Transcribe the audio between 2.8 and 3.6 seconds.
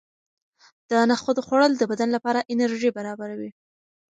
برابروي.